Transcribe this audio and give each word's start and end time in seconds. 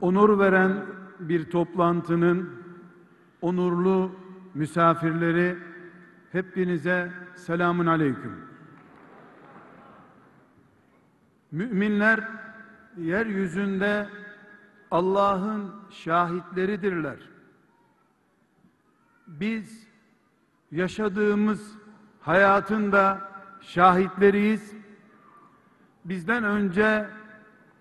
onur 0.00 0.38
veren 0.38 0.86
bir 1.20 1.50
toplantının 1.50 2.62
onurlu 3.40 4.10
misafirleri 4.54 5.58
hepinize 6.32 7.12
selamun 7.34 7.86
aleyküm. 7.86 8.46
Müminler 11.52 12.28
yeryüzünde 12.96 14.08
Allah'ın 14.90 15.74
şahitleridirler. 15.90 17.18
Biz 19.26 19.88
yaşadığımız 20.70 21.74
hayatın 22.20 22.92
da 22.92 23.30
şahitleriyiz. 23.60 24.74
Bizden 26.04 26.44
önce 26.44 27.06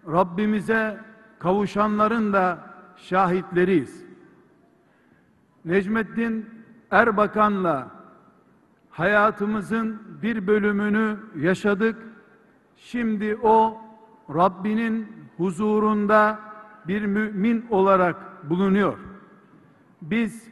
Rabbimize 0.08 1.00
kavuşanların 1.46 2.34
da 2.34 2.60
şahitleriyiz. 2.98 4.06
Necmettin 5.66 6.50
Erbakan'la 6.92 7.92
hayatımızın 8.90 10.02
bir 10.22 10.48
bölümünü 10.48 11.18
yaşadık. 11.36 11.98
Şimdi 12.78 13.36
o 13.44 13.82
Rabbinin 14.30 15.08
huzurunda 15.38 16.40
bir 16.88 17.06
mümin 17.06 17.66
olarak 17.70 18.50
bulunuyor. 18.50 18.98
Biz 20.02 20.48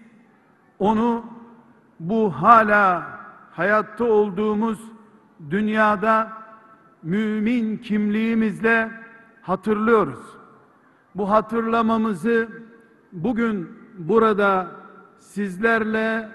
onu 0.79 1.25
bu 1.99 2.31
hala 2.31 3.09
hayatta 3.51 4.05
olduğumuz 4.05 4.79
dünyada 5.49 6.31
mümin 7.03 7.77
kimliğimizle 7.77 8.91
hatırlıyoruz. 9.41 10.42
Bu 11.15 11.29
hatırlamamızı 11.29 12.47
bugün 13.11 13.69
burada 13.97 14.67
sizlerle 15.19 16.29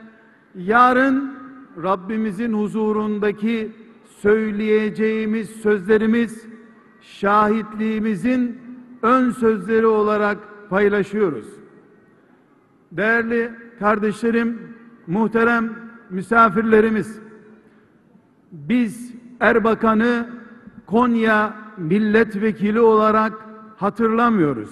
yarın 0.54 1.38
Rabbimizin 1.82 2.52
huzurundaki 2.52 3.72
söyleyeceğimiz 4.04 5.50
sözlerimiz 5.50 6.46
şahitliğimizin 7.00 8.60
ön 9.02 9.30
sözleri 9.30 9.86
olarak 9.86 10.38
paylaşıyoruz. 10.70 11.46
Değerli 12.92 13.50
kardeşlerim, 13.78 14.76
muhterem 15.06 15.72
misafirlerimiz, 16.10 17.18
biz 18.52 19.14
Erbakan'ı 19.40 20.28
Konya 20.86 21.56
milletvekili 21.78 22.80
olarak 22.80 23.47
hatırlamıyoruz. 23.78 24.70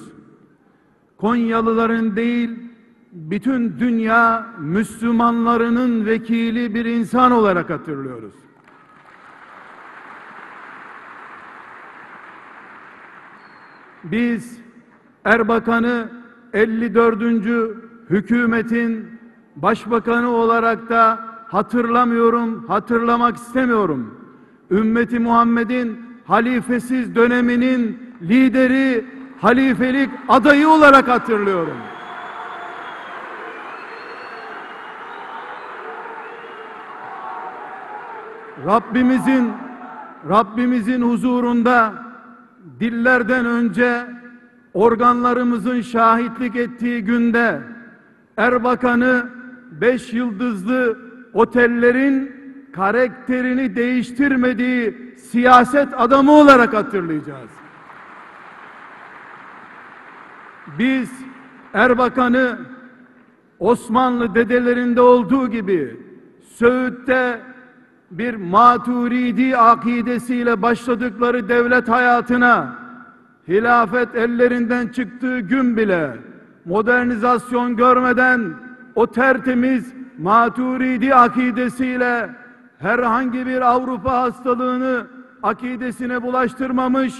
Konyalıların 1.16 2.16
değil, 2.16 2.50
bütün 3.12 3.78
dünya 3.78 4.46
Müslümanlarının 4.60 6.06
vekili 6.06 6.74
bir 6.74 6.84
insan 6.84 7.32
olarak 7.32 7.70
hatırlıyoruz. 7.70 8.34
Biz 14.04 14.58
Erbakan'ı 15.24 16.10
54. 16.52 17.22
hükümetin 18.10 19.20
başbakanı 19.56 20.30
olarak 20.30 20.88
da 20.88 21.20
hatırlamıyorum, 21.48 22.64
hatırlamak 22.68 23.36
istemiyorum. 23.36 24.14
Ümmeti 24.70 25.18
Muhammed'in 25.18 26.00
halifesiz 26.24 27.14
döneminin 27.14 28.05
lideri, 28.22 29.04
halifelik 29.40 30.10
adayı 30.28 30.68
olarak 30.68 31.08
hatırlıyorum. 31.08 31.76
Rabbimizin 38.66 39.52
Rabbimizin 40.28 41.02
huzurunda 41.02 41.92
dillerden 42.80 43.46
önce 43.46 44.06
organlarımızın 44.74 45.80
şahitlik 45.80 46.56
ettiği 46.56 47.04
günde 47.04 47.60
Erbakan'ı 48.36 49.26
beş 49.80 50.12
yıldızlı 50.12 50.98
otellerin 51.34 52.36
karakterini 52.72 53.76
değiştirmediği 53.76 55.14
siyaset 55.30 55.88
adamı 55.96 56.32
olarak 56.32 56.74
hatırlayacağız. 56.74 57.65
Biz 60.78 61.10
Erbakan'ı 61.74 62.58
Osmanlı 63.58 64.34
dedelerinde 64.34 65.00
olduğu 65.00 65.50
gibi 65.50 66.00
Söğüt'te 66.54 67.40
bir 68.10 68.34
maturidi 68.34 69.56
akidesiyle 69.56 70.62
başladıkları 70.62 71.48
devlet 71.48 71.88
hayatına 71.88 72.78
hilafet 73.48 74.14
ellerinden 74.14 74.88
çıktığı 74.88 75.40
gün 75.40 75.76
bile 75.76 76.16
modernizasyon 76.64 77.76
görmeden 77.76 78.54
o 78.94 79.06
tertemiz 79.06 79.92
maturidi 80.18 81.14
akidesiyle 81.14 82.30
herhangi 82.78 83.46
bir 83.46 83.60
Avrupa 83.60 84.22
hastalığını 84.22 85.06
akidesine 85.42 86.22
bulaştırmamış, 86.22 87.14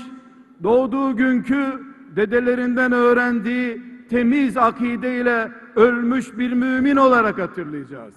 doğduğu 0.63 1.17
günkü 1.17 1.81
dedelerinden 2.17 2.93
öğrendiği 2.93 3.83
temiz 4.11 4.57
akideyle 4.57 5.53
ölmüş 5.77 6.39
bir 6.39 6.53
mümin 6.53 6.97
olarak 6.97 7.39
hatırlayacağız. 7.39 8.15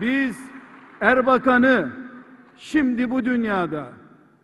Biz 0.00 0.38
Erbakan'ı 1.00 1.88
şimdi 2.56 3.10
bu 3.10 3.24
dünyada 3.24 3.86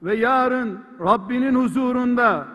ve 0.03 0.17
yarın 0.17 0.79
Rabbinin 1.01 1.55
huzurunda 1.55 2.47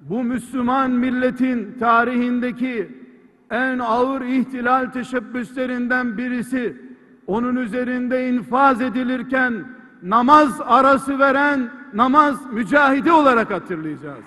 bu 0.00 0.24
Müslüman 0.24 0.90
milletin 0.90 1.76
tarihindeki 1.78 3.04
en 3.50 3.78
ağır 3.78 4.20
ihtilal 4.20 4.86
teşebbüslerinden 4.86 6.18
birisi 6.18 6.76
onun 7.26 7.56
üzerinde 7.56 8.28
infaz 8.28 8.80
edilirken 8.80 9.64
namaz 10.02 10.60
arası 10.64 11.18
veren 11.18 11.70
namaz 11.94 12.52
mücahidi 12.52 13.12
olarak 13.12 13.50
hatırlayacağız. 13.50 14.24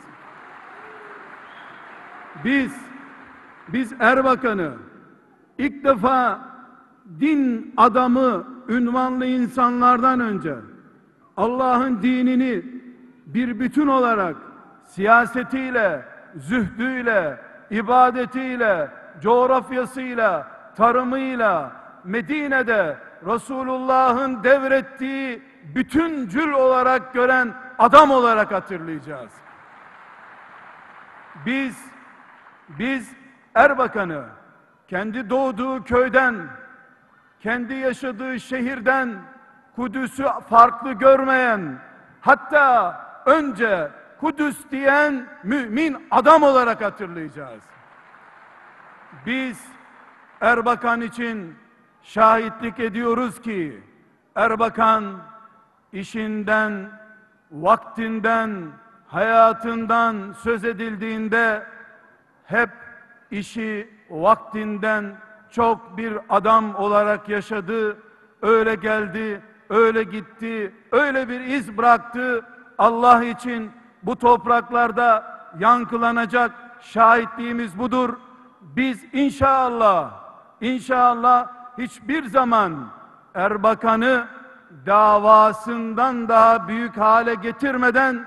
Biz 2.44 2.72
biz 3.68 3.94
Erbakan'ı 4.00 4.74
ilk 5.58 5.84
defa 5.84 6.40
din 7.20 7.74
adamı 7.78 8.44
ünvanlı 8.70 9.26
insanlardan 9.26 10.20
önce 10.20 10.56
Allah'ın 11.38 12.02
dinini 12.02 12.64
bir 13.26 13.60
bütün 13.60 13.88
olarak 13.88 14.36
siyasetiyle, 14.86 16.06
zühdüyle, 16.36 17.40
ibadetiyle, 17.72 18.92
coğrafyasıyla, 19.22 20.48
tarımıyla, 20.76 21.72
Medine'de 22.04 22.98
Resulullah'ın 23.26 24.44
devrettiği 24.44 25.42
bütüncül 25.76 26.52
olarak 26.52 27.14
gören 27.14 27.54
adam 27.80 28.12
olarak 28.12 28.52
hatırlayacağız. 28.52 29.32
Biz, 31.46 31.86
biz 32.70 33.14
Erbakan'ı 33.56 34.26
kendi 34.88 35.30
doğduğu 35.30 35.84
köyden, 35.84 36.36
kendi 37.40 37.74
yaşadığı 37.74 38.40
şehirden 38.40 39.16
Kudüs'ü 39.76 40.26
farklı 40.50 40.92
görmeyen, 40.92 41.80
hatta 42.22 43.02
önce 43.26 43.92
Kudüs 44.20 44.58
diyen 44.72 45.28
mümin 45.44 46.08
adam 46.12 46.44
olarak 46.44 46.82
hatırlayacağız. 46.82 47.64
Biz 49.26 49.66
Erbakan 50.42 51.02
için 51.02 51.56
şahitlik 52.04 52.80
ediyoruz 52.80 53.42
ki 53.42 53.84
Erbakan 54.36 55.04
işinden, 55.94 56.90
vaktinden, 57.52 58.72
hayatından 59.08 60.36
söz 60.44 60.66
edildiğinde 60.66 61.64
hep 62.46 62.70
işi 63.32 63.90
vaktinden 64.10 65.16
çok 65.52 65.98
bir 65.98 66.18
adam 66.30 66.76
olarak 66.76 67.30
yaşadı. 67.30 67.98
Öyle 68.42 68.76
geldi, 68.76 69.42
öyle 69.70 70.04
gitti, 70.04 70.74
öyle 70.92 71.30
bir 71.30 71.40
iz 71.42 71.78
bıraktı. 71.78 72.46
Allah 72.78 73.24
için 73.24 73.72
bu 74.04 74.16
topraklarda 74.16 75.38
yankılanacak 75.60 76.52
şahitliğimiz 76.82 77.80
budur. 77.80 78.14
Biz 78.62 79.06
inşallah, 79.14 80.12
inşallah 80.62 81.48
hiçbir 81.78 82.26
zaman 82.26 82.88
Erbakan'ı 83.34 84.28
davasından 84.86 86.30
daha 86.30 86.68
büyük 86.68 86.98
hale 86.98 87.36
getirmeden 87.36 88.26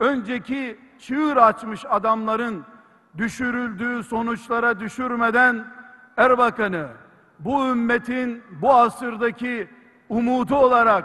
önceki 0.00 0.78
çığır 0.98 1.36
açmış 1.36 1.84
adamların 1.88 2.64
düşürüldüğü 3.16 4.02
sonuçlara 4.02 4.80
düşürmeden 4.80 5.64
Erbakan'ı 6.16 6.88
bu 7.38 7.66
ümmetin 7.66 8.42
bu 8.60 8.74
asırdaki 8.74 9.68
umudu 10.08 10.56
olarak 10.56 11.04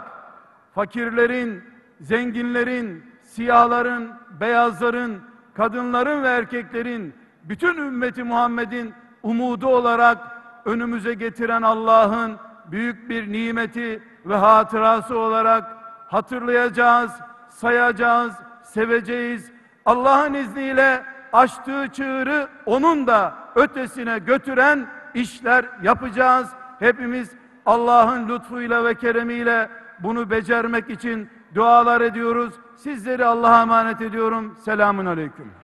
fakirlerin, 0.74 1.64
zenginlerin, 2.00 3.04
siyahların, 3.22 4.10
beyazların, 4.40 5.20
kadınların 5.54 6.22
ve 6.22 6.28
erkeklerin, 6.28 7.14
bütün 7.44 7.76
ümmeti 7.76 8.22
Muhammed'in 8.22 8.94
umudu 9.22 9.66
olarak 9.66 10.18
önümüze 10.64 11.14
getiren 11.14 11.62
Allah'ın 11.62 12.36
büyük 12.70 13.08
bir 13.08 13.32
nimeti 13.32 14.02
ve 14.26 14.34
hatırası 14.34 15.18
olarak 15.18 15.76
hatırlayacağız, 16.08 17.12
sayacağız, 17.48 18.34
seveceğiz. 18.62 19.52
Allah'ın 19.86 20.34
izniyle 20.34 21.04
açtığı 21.32 21.88
çığırı 21.92 22.48
onun 22.66 23.06
da 23.06 23.34
ötesine 23.54 24.18
götüren 24.18 24.86
işler 25.14 25.64
yapacağız. 25.82 26.48
Hepimiz 26.78 27.30
Allah'ın 27.66 28.28
lütfuyla 28.28 28.84
ve 28.84 28.94
keremiyle 28.94 29.68
bunu 29.98 30.30
becermek 30.30 30.90
için 30.90 31.28
dualar 31.54 32.00
ediyoruz. 32.00 32.54
Sizleri 32.76 33.24
Allah'a 33.24 33.62
emanet 33.62 34.00
ediyorum. 34.00 34.56
Selamun 34.64 35.06
Aleyküm. 35.06 35.63